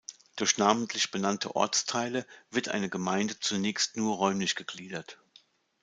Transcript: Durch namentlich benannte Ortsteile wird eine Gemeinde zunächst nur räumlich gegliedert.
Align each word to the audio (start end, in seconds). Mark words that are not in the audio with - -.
Durch 0.35 0.57
namentlich 0.57 1.11
benannte 1.11 1.55
Ortsteile 1.55 2.25
wird 2.49 2.69
eine 2.69 2.89
Gemeinde 2.89 3.39
zunächst 3.39 3.97
nur 3.97 4.15
räumlich 4.15 4.55
gegliedert. 4.55 5.19